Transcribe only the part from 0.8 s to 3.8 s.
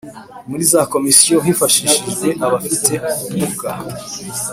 Komisiyo hafashijwe abafite umuga